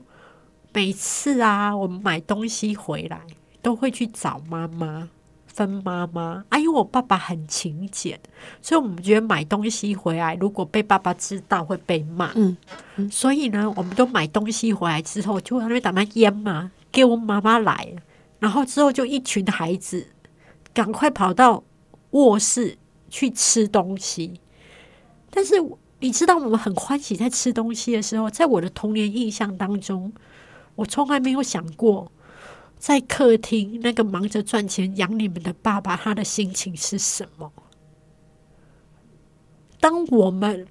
[0.72, 3.20] 每次啊，我们买东西回来
[3.62, 5.08] 都会去找妈妈。
[5.56, 8.20] 分妈妈啊，因为我爸爸很勤俭，
[8.60, 12.30] 所以我们觉得买东西回来如果被爸爸知道会被骂。
[12.34, 12.54] 嗯，
[13.10, 17.94] 所以呢，我们都买东西回来之后，就在那边打那烟嘛，给我妈妈来，
[18.38, 20.08] 然后之后就一群孩子
[20.74, 21.64] 赶快跑到
[22.10, 22.76] 卧室
[23.08, 24.38] 去吃东西。
[25.30, 25.54] 但是
[26.00, 30.12] 你知道，我们很欢喜在吃东西的时候，在我的童年印象当中，
[30.74, 32.12] 我从来没有想过。
[32.78, 37.52] 在客厅，那个忙着赚钱养你们的爸爸，他的心情是什么？
[39.80, 40.68] 当我们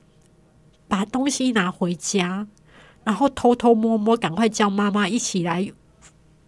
[0.88, 2.48] 把东西拿回家，
[3.04, 5.72] 然后偷偷摸摸赶快叫妈妈一起来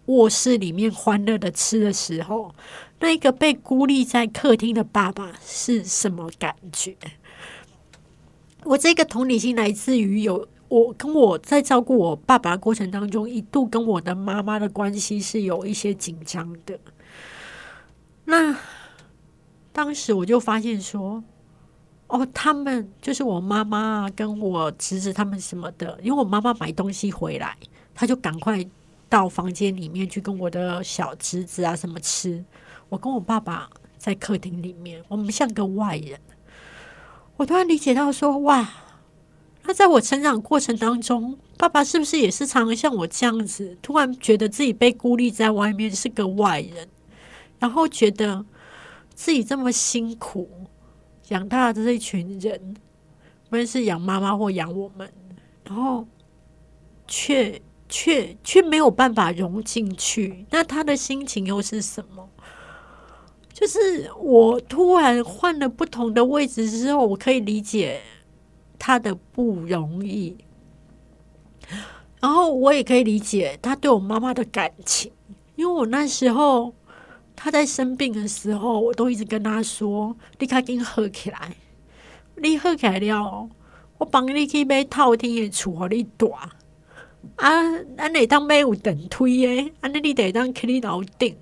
[0.06, 2.54] 卧室里面欢乐的吃的时候，
[3.00, 6.96] 那个被孤立在客厅的爸爸是什么感觉？
[8.64, 10.48] 我这个同理心来自于有。
[10.68, 16.78] 我跟我在照顾我爸爸的过程当中，一度跟我的妈妈的关系是有一些紧张的。
[18.26, 18.54] 那
[19.72, 21.24] 当时我就发现说，
[22.08, 27.56] 哦，他们就是我妈妈跟我侄子他们什么的，因为我妈妈买东西回来，
[27.94, 28.62] 他就赶快
[29.08, 32.44] 到房间里面去跟我的小侄子啊什么吃。
[32.90, 36.20] 我跟我爸爸在客厅里面，我们像个外人。
[37.38, 38.68] 我突然理解到说，哇！
[39.68, 46.88] 那在我成长过程当中，爸爸是不是也是常常像我这样子，突然觉得自己被孤立在外面，是个外人，
[47.58, 48.46] 然后觉得
[49.14, 50.48] 自己这么辛苦
[51.28, 52.76] 养大的这一群人，
[53.50, 55.12] 无论是养妈妈或养我们，
[55.64, 56.06] 然后
[57.06, 62.26] 却却却没有办法融进去，那他的心情又是什么？
[63.52, 68.00] 就是我突然换了不同的位置之后，我可以理解。
[68.78, 70.36] 他的不容易，
[72.20, 75.10] 然后我也可以理解他对我妈妈的感情，
[75.56, 76.72] 因为我那时候
[77.34, 81.56] 他在生病的时候，我都一直跟他说：“你赶紧喝起来，
[82.36, 83.48] 你喝起来了，
[83.98, 86.50] 我帮你去买透天的厝，和你住啊，
[87.96, 91.36] 咱会当买有电梯的，安尼你得当去你楼顶。”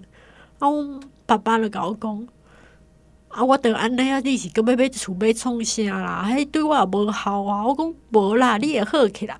[0.59, 2.29] 然后爸爸就跟我讲。
[3.37, 3.45] 啊！
[3.45, 4.19] 我得安尼啊！
[4.21, 6.27] 你是根要要厝要创啥啦？
[6.31, 7.67] 迄对我也无效啊！
[7.67, 9.39] 我讲无啦，你也好起来。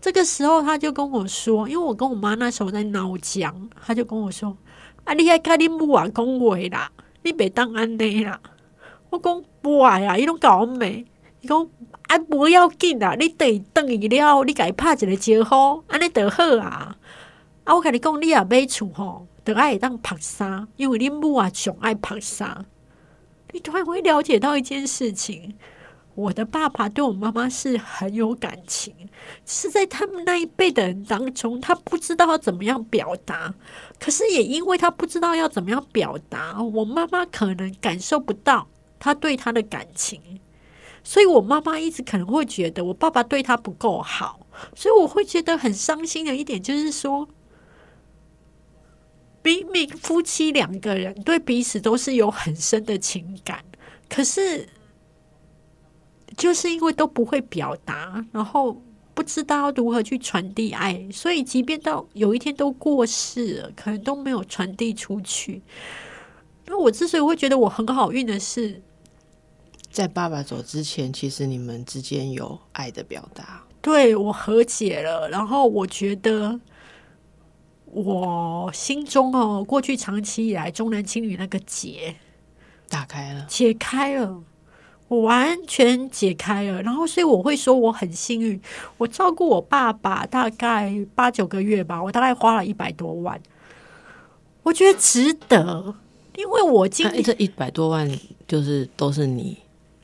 [0.00, 4.56] 这个时候，他就跟我说，因为我跟我妈那时候在闹僵，他就跟我说
[5.04, 6.90] ：“啊，你爱甲你母啊讲话啦，
[7.22, 8.40] 你别当安尼啦。”
[9.10, 11.04] 我讲不爱啊，伊拢搞我美。
[11.42, 11.68] 伊讲
[12.08, 16.96] 啊，不要紧啦，你等等伊了，你甲伊拍一个招呼，安尼就好啊。
[17.64, 22.64] 啊，我甲你讲，你也买厝吼，就爱当拍衫，因为恁母啊上爱拍衫。
[23.52, 25.54] 你突然会了解到一件事情。
[26.14, 28.94] 我的爸爸对我妈妈是很有感情，
[29.46, 33.54] 是在他们那一辈的人当中，他不知道要怎么样表达，
[33.98, 40.20] 可是也因为他不知道要怎么样表达，我妈妈可能感受不到他对他的感情，
[41.02, 47.26] 所以我妈妈一直可能会觉得我爸爸对他不够好，所以我会觉得很伤心的一点就是说，
[49.42, 53.64] 明明夫妻两个人对彼此都是有很深的情感，
[54.08, 54.68] 可是。
[56.34, 65.60] 就是因为都不会表达，然后不知道如何去传递爱，所以即便到有一天都过世了，可能都没有传递出去。
[66.64, 68.80] 那我之所以会觉得我很好运的是，
[69.90, 75.28] 在爸爸走之前，其实你们之间有爱的表达，对我和解了。
[75.28, 76.58] 然后我觉得
[77.92, 82.16] 我心中哦，过去长期以来重男轻女那个结
[82.88, 84.42] 打开了，解开了。
[85.08, 88.58] 我完全解开了，然后所以我会说我很幸运，
[88.96, 93.38] 我照顾我爸爸大概八九个月吧，我大概花了一百多万，
[94.62, 95.94] 我觉得值得，
[96.36, 98.10] 因为我今这一百多万
[98.48, 99.58] 就是都是你，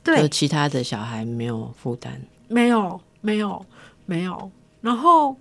[0.04, 3.64] 对，其他的小孩没有负担，没有，没有，
[4.04, 4.50] 没有，
[4.82, 5.34] 然后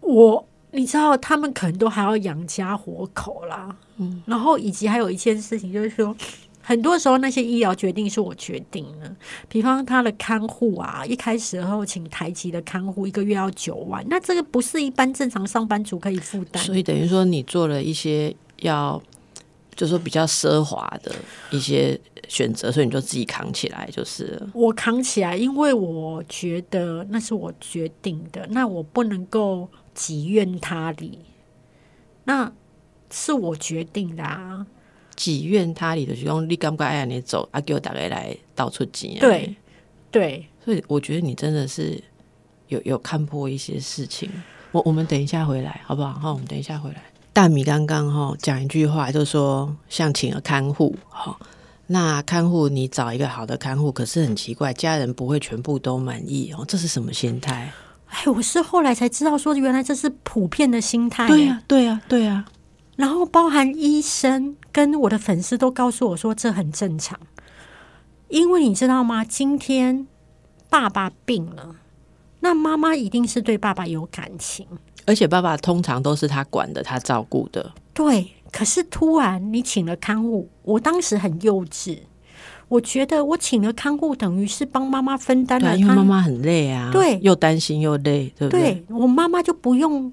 [0.00, 6.16] 我你知道他们可能都还要养家活口啦，嗯，然后以及还有一件事情就是说。
[6.62, 9.16] 很多时候，那些医疗决定是我决定的。
[9.48, 16.62] 比方他的看护啊，一开始后请台籍的看护，一个月要九万，那这个不是一般正常上班族可以负担。
[16.62, 19.02] 所以等于说，你做了一些要，
[19.74, 21.12] 就说比较奢华的
[21.50, 29.68] 一些选择，所以你就自己扛起来，就是我扛起来，因为我觉得那是我决定的，那我不能够
[30.00, 31.18] 己怨他理，
[32.24, 32.50] 那
[33.10, 34.66] 是我决定的啊。
[35.14, 39.18] 己怨他理的，就用你敢不敢爱你走，啊，给我打开来到处挤。
[39.20, 39.54] 对
[40.10, 42.02] 对，所以我觉得你真的是
[42.68, 44.30] 有有看破一些事情。
[44.72, 46.18] 我我们等一下回来好不好？
[46.18, 47.02] 哈，我们等一下回来。
[47.34, 51.38] 大米刚刚哈讲一句话，就说像请了看护，哈，
[51.88, 57.70] 那看护你找一个好的看护，可是很奇怪，家人不会全部都满意哦，这是什么心态？
[58.10, 61.26] 哎，我是后来才知道，说原来这是普遍的心态。
[61.26, 62.44] 对呀，对呀，对呀。
[62.96, 67.18] 然后包含医生跟我的粉丝都告诉我说这很正常，
[68.28, 69.24] 因为你知道吗？
[69.24, 70.06] 今天
[70.68, 71.76] 爸爸病了，
[72.40, 74.66] 那妈妈一定是对爸爸有感情，
[75.06, 77.72] 而且爸爸通常都是他管的，他照顾的。
[77.94, 82.00] 对，可是突然你请了看护，我当时很幼稚，
[82.70, 88.82] 我觉得我请了看护等于是帮妈妈分担了，因为妈妈很累啊，对，又担心又累，对不对？
[88.88, 90.10] 我妈妈就不用。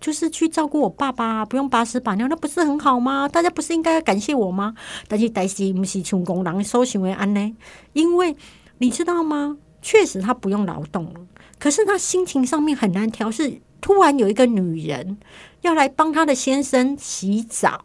[0.00, 3.28] 就是去照顾我爸爸，不用把屎把尿，那不是很好吗？
[3.28, 4.72] 大家不是应该要感谢我吗？
[5.08, 7.56] 但是但是不是穷工人收行为安呢？
[7.94, 8.36] 因为
[8.78, 9.56] 你知道吗？
[9.82, 11.12] 确实他不用劳动，
[11.58, 13.60] 可是他心情上面很难调试。
[13.80, 15.18] 突然有一个女人
[15.62, 17.84] 要来帮他的先生洗澡，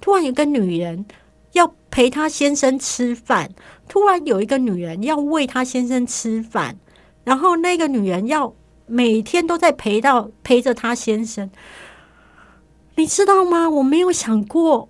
[0.00, 1.04] 突然有个女人
[1.52, 3.50] 要陪他先生吃饭，
[3.88, 6.76] 突然有一个女人要喂他先生吃饭，
[7.24, 8.54] 然后那个女人要。
[8.84, 11.48] 每天都在陪到陪着他先生，
[12.96, 13.70] 你知道吗？
[13.70, 14.88] 我没有想过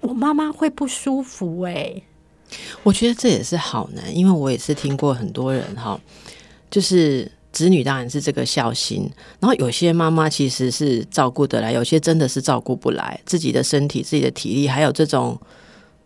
[0.00, 1.62] 我妈妈会不舒服。
[1.62, 2.00] 哎，
[2.82, 6.00] 我觉得这也是好难，因为我也是听过很多人哈，
[6.70, 15.40] 就是子女当然是这个孝心，然后有些妈妈其实是照顾得来，有些真的是照顾不来自己的身体、自己的体力，还有这种。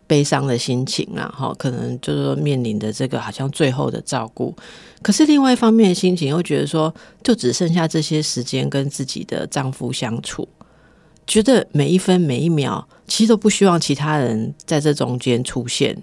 [0.08, 4.56] 悲伤的心情啊，哈，可能就是说面临的这个好像最后的照顾，
[5.02, 10.48] 可是另外一方面的心情又觉得说，就只剩下这些时间跟自己的丈夫相处，
[11.26, 15.94] 觉得每一分每一秒其实都不希望其他人在这中间出现，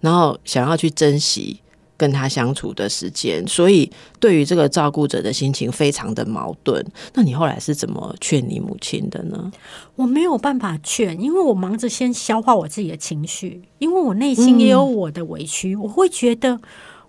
[0.00, 1.60] 然后想要去珍惜。
[2.00, 6.82] 跟他相处的时间，所以对于这个照顾者的心情非常的矛盾。
[7.12, 9.52] 那你后来是怎么劝你母亲的呢？
[9.96, 15.76] 我没有办法劝，因为我忙着先消化我自己的情绪，因为我内心也有我的委屈。
[15.76, 16.58] 我会觉得，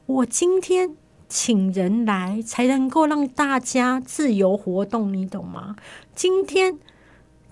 [0.07, 0.93] 我今天
[1.29, 5.77] 请人来才能够让大家自由活动，你懂吗？
[6.13, 6.77] 今天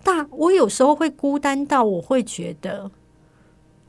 [0.04, 2.92] 大，我有时候会孤单到，我会觉得。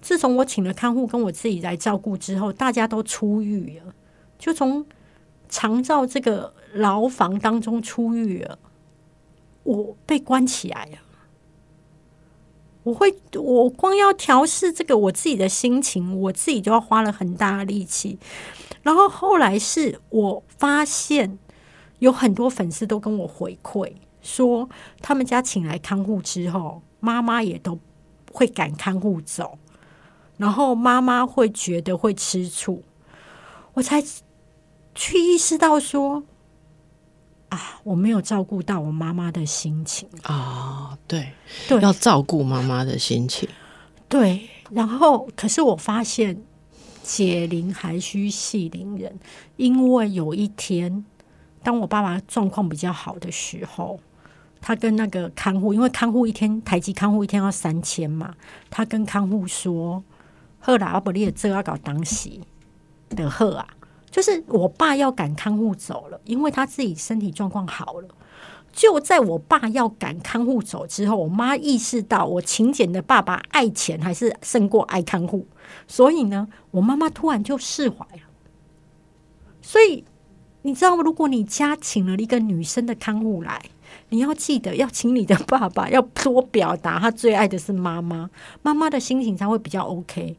[0.00, 3.94] 自从我请了看护跟我自己来照顾之后，大家都出狱了，
[4.38, 4.86] 就从
[5.48, 8.58] 长照这个牢房当中出狱了。
[9.62, 10.98] 我被关起来了，
[12.82, 18.18] 我会，我光要调试这个我自己的心情，我自己就要花了很大的力气。
[18.82, 21.38] 然后后来是我发现
[21.98, 23.92] 有很多粉丝都跟我回馈
[24.22, 24.66] 说，
[25.02, 27.78] 他们家请来看护之后，妈妈也都
[28.32, 29.58] 会赶看护走，
[30.40, 32.82] 然后妈妈会觉得会吃醋，
[33.74, 34.02] 我才
[34.94, 36.24] 去意识到说。
[37.50, 40.96] 啊，我没有照顾到我妈妈的心情啊！
[41.08, 41.32] 对，
[41.68, 43.48] 对，要照顾妈妈的心情。
[44.08, 46.40] 对，然后可是我发现
[47.02, 49.18] 解铃还需系铃人，
[49.56, 51.04] 因为有一天，
[51.64, 53.98] 当我爸爸状况比较好的时候，
[54.60, 58.32] 他跟那个看护，因为看护一天台籍看护一天要三千嘛，
[58.70, 60.04] 他跟看护说
[60.60, 62.40] ：“赫拉阿伯利的这要搞当席
[63.08, 63.66] 的赫啊。”
[64.10, 68.08] 就是我爸要赶看护走了，因为他自己身体状况好了。
[68.72, 75.46] 就在我爸要赶看护走之后，我妈意识到我勤俭的爸爸爱钱还是胜过爱看护，
[75.86, 78.22] 所以呢，我妈妈突然就释怀了。
[79.60, 80.04] 所以
[80.62, 83.60] 你知道，如果你家请了一个女生的看护来，
[84.10, 88.28] 你要记得要请你的爸爸 要多表达，他最爱的是妈妈，
[88.62, 90.36] 妈妈的心情才会比较 OK。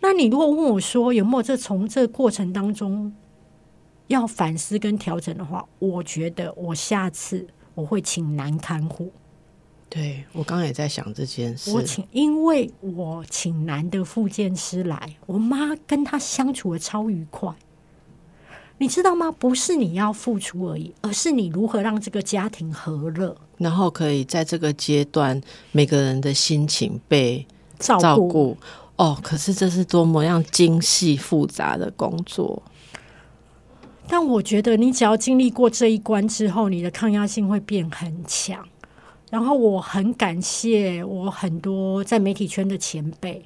[0.00, 3.12] 那你如果问我说有没有这从这过程当中
[4.08, 9.10] 要反思跟调整的话，我觉得我下次我会请男看护。
[9.88, 17.54] 对我刚刚也在想这件事，我请，因为我请男的复健师来，我妈跟他相处的超愉快，
[18.78, 19.30] 你知道吗？
[19.30, 25.40] 不是你要付出而已，而是你如何让这个家庭和乐，然后可以在这个阶段
[25.72, 27.46] 每个人的心情被
[27.78, 28.56] 照顾。
[28.96, 32.62] 哦，可是这是多么样精细复杂的工作！
[34.06, 38.64] 但我觉得，你只要经历过这一关之后，你的抗压性会变很强。
[39.30, 43.44] 然后，我很感谢我很多在媒体圈的前辈，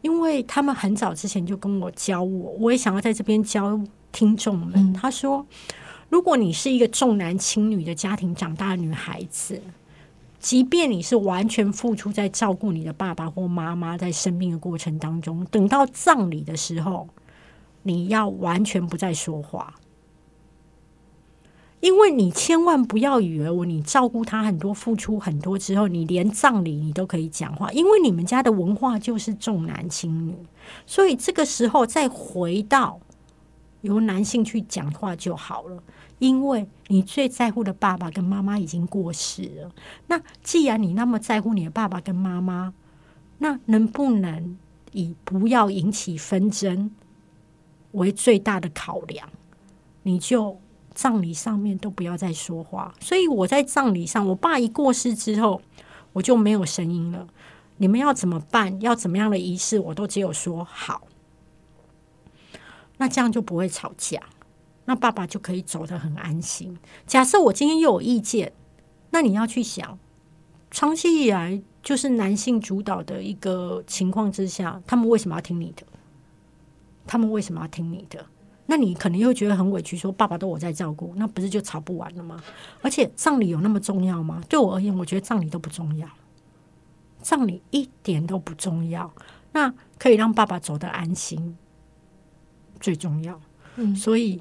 [0.00, 3.80] 因为他们很早之前就跟我教我，我也想要在这边教
[4.12, 4.92] 听众们。
[4.92, 5.44] 他说，
[6.08, 9.60] 如果你是一个重男轻女的家庭长大的女孩子。
[10.38, 17.08] 即便你是完全付出在照顾你的爸爸或妈妈在生病的过程当中，等到葬礼的时候，
[17.84, 19.74] 你要完全不再说话，
[21.78, 30.34] 因为你千万不要以为我你照顾他很多、付出很多之后，你连葬礼你都可以讲话，因为你们家的文化就是重男轻女，
[30.86, 32.98] 所以这个时候再回到
[33.82, 35.82] 由男性去讲话就好了。
[36.18, 39.72] 因为你最在乎的爸爸跟妈妈已经过世了，
[40.06, 42.72] 那既然你那么在乎你的爸爸跟妈妈，
[43.38, 44.56] 那能不能
[44.92, 46.92] 以不要引起纷争
[47.90, 49.28] 为最大的考量？
[50.04, 50.60] 你就
[50.94, 52.94] 葬礼上面都不要再说话。
[53.00, 55.60] 所以我在葬礼上，我爸一过世之后，
[56.12, 57.26] 我就没有声音了。
[57.78, 58.80] 你们要怎么办？
[58.80, 61.02] 要怎么样的仪式，我都只有说好。
[63.02, 64.22] 那这样就不会吵架。
[64.84, 66.78] 那爸爸就可以走得很安心。
[67.04, 68.52] 假设我今天又有意见，
[69.10, 69.98] 那你要去想，
[70.70, 75.82] 长期以来就是男性主导的一个情况之下，他们为什么要听你的？
[77.08, 78.24] 他们为什么要听你的？
[78.66, 82.40] 那你可能又觉得很委屈，说爸爸都我在照顾，那不是就吵不完了吗？
[82.82, 84.40] 而且葬礼有那么重要吗？
[84.48, 86.08] 对我而言，我觉得葬礼都不重要，
[87.20, 89.12] 葬礼一点都不重要。
[89.50, 91.56] 那可以让爸爸走得安心，
[92.82, 93.40] 最重要。
[93.76, 94.38] 嗯，所以。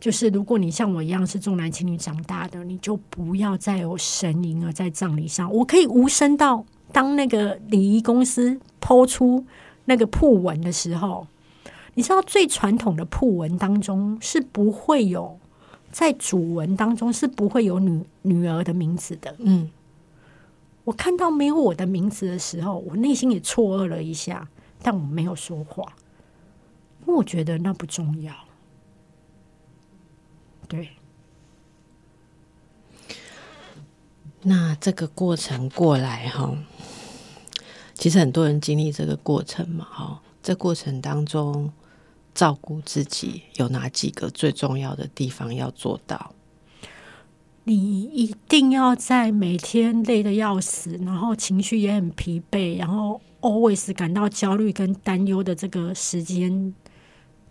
[0.00, 5.50] 就是如果你像我一样是重男轻女长大的，你就不要再有神灵了在葬礼上。
[5.50, 6.62] 我可以无声到
[6.92, 9.46] 当那个礼仪公司抛出
[9.86, 11.26] 那个铺文的时候，
[11.94, 15.38] 你知道最传统的铺文当中是不会有
[15.90, 19.34] 在主文当中是不会有女女儿的名字的。
[19.38, 19.70] 嗯，
[20.84, 24.46] 我看到没有我的名字的时候，我内心也错愕了一下，
[24.82, 25.96] 但我没有说话，
[27.06, 28.34] 我觉得那不重要。
[30.66, 30.90] 对，
[34.42, 36.56] 那这个过程过来哈，
[37.94, 41.70] 其实很多人经历这个过程嘛，哈，这过程当中
[42.34, 46.32] 照顾自己有哪几个最重要的地方要做到？
[47.64, 56.74] 你一定要在每天累得要死，然后情绪也很疲惫，然后 always 感到焦虑跟担忧的这个时间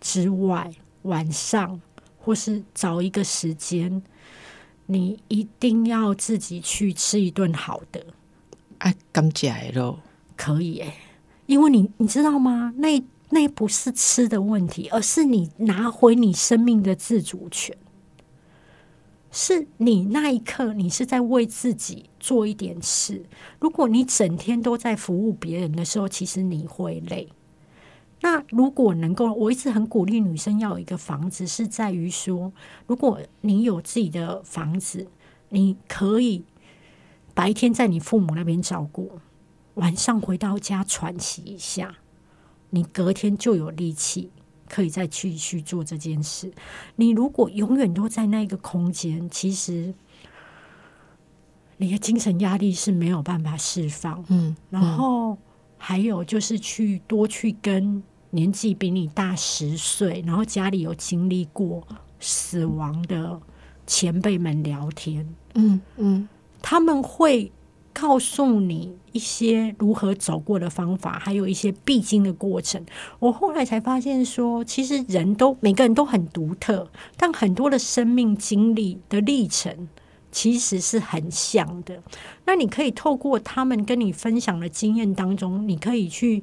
[0.04, 0.70] 之外，
[1.02, 1.80] 晚上。
[2.26, 4.02] 或是找一个时间，
[4.86, 8.02] 你一定要自己去吃一顿好的。
[8.78, 9.98] 哎，刚来喽，
[10.34, 10.96] 可以哎，
[11.44, 12.72] 因为你你知道吗？
[12.78, 17.76] 那那不是吃的问题，而是你拿回你生命的自主权。
[19.30, 23.22] 是你那一刻你是在为自己做一点事。
[23.60, 27.28] 如果你整天都在服务别人的时候，其实你会累。
[28.20, 32.52] 那如果能够，我一直很鼓励女生要有一个房子，是在于说，
[32.86, 35.06] 如果你有自己的房子，
[35.50, 36.44] 你可以
[37.34, 39.12] 白天在你父母那边照顾，
[39.74, 41.96] 晚上回到家喘息一下，
[42.70, 44.30] 你隔天就有力气
[44.68, 46.50] 可以再去去做这件事。
[46.96, 49.92] 你如果永远都在那个空间，其实
[51.76, 54.24] 你的精神压力是没有办法释放。
[54.28, 55.36] 嗯，然后
[55.84, 58.02] 还有就是去多去跟。
[58.30, 61.86] 年纪比你大十岁，然后家里有经历过
[62.18, 63.40] 死亡的
[63.86, 65.24] 前辈们聊天，
[65.54, 66.28] 嗯嗯，
[66.60, 67.52] 他们会
[67.92, 72.84] 告诉你一些如何走过的方法，还有一些必经的过程。
[73.20, 79.88] 我后来才发现说，其实人都每个人都很独特，但很多的生命经历的历程
[80.34, 82.02] 其实是很像的。
[82.44, 86.42] 那你可以透过他们跟你分享的经验当中，你可以去。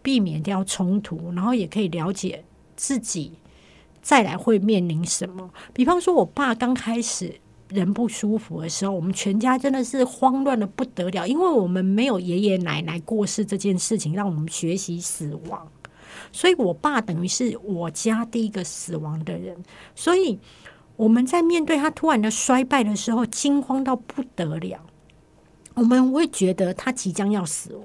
[0.00, 2.42] 避免掉冲突，然后也可以了解
[2.76, 3.32] 自己
[4.00, 5.50] 再来会面临什么。
[5.74, 15.68] 比方说，我爸刚开始人不舒服的时候，我们全家真的是慌乱的不得了，因为我们没有爷爷奶奶过世这件事情，让我们学习死亡。
[16.32, 19.56] 所以我爸等于是我家第一个死亡的人，
[19.94, 20.38] 所以
[20.98, 24.80] 我们在面对他突然的衰败的时候，惊慌到不得了。
[25.74, 27.82] 我们会觉得他即将要死亡。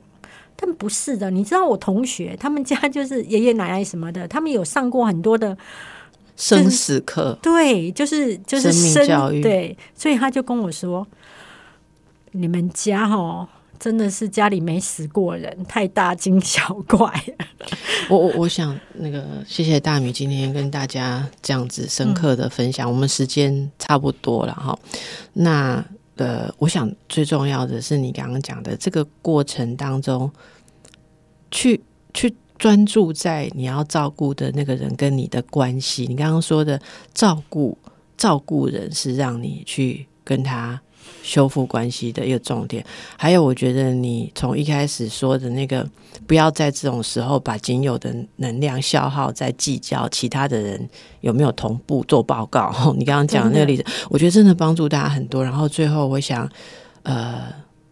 [0.56, 5.56] 但不是的，你知道我同学他们家就是爷爷奶奶什么的，他们有上过很多的
[6.36, 11.06] 生死课，对，就是就是生命教育，对，所以他就跟我说
[12.34, 13.48] ：“你们家哦，
[13.84, 17.12] 真的是家里没死过人，太大惊小怪。”
[18.10, 24.80] 我我我想那个谢谢大米今天跟大家这样子深刻的分享，我们时间差不多了哈，
[25.34, 25.84] 那。
[26.16, 30.32] 呃，我想最重要的是你刚刚讲的这个过程当中，
[31.50, 31.82] 去
[32.14, 36.06] 去专注在你要照顾的那个人跟你的关系。
[36.06, 36.80] 你刚刚说的
[37.16, 37.76] 照顾
[38.16, 40.80] 照顾人是让你去跟他。
[41.24, 42.86] 修复关系的一个重点，
[43.18, 45.90] 还有我觉得你从一开始说的那个，
[46.28, 50.90] 不要在这种时候把仅有的能量消耗在计较其他的人
[51.22, 52.72] 有没有同步做报告。
[53.00, 55.42] 你刚刚讲的那个例子，我觉得真的帮助大家很多。
[55.42, 56.48] 然后最后我想，
[57.04, 57.42] 呃，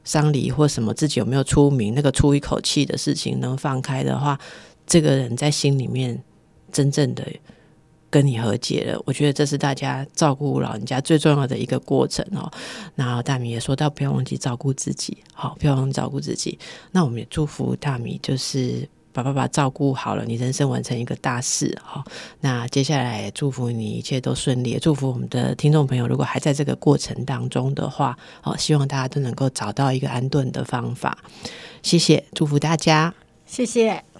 [0.04, 4.38] 丧礼或什么自己有没有出名，那个出一口气的事情能放开的话，
[4.86, 6.22] 这个人在心里面
[6.70, 7.26] 真正的。
[8.12, 12.52] 跟你和解了，我觉得这是大家照顾老人家最重要的一个过程哦。
[12.96, 16.60] 那大米也说到，不要忘记照顾自己，好，不要忘记照顾自己。
[16.92, 22.04] 那我们也祝福大米，就是把爸爸照顾好了，你人生完成一个大事哈。
[22.42, 31.18] 那接下来祝福你一切都顺利，祝福我们的听众朋友，如果还在这个过程当中的话，好，希望大家都能够找到一个安顿的方法。
[31.82, 33.14] 谢谢，祝福大家，
[33.46, 34.11] 谢谢。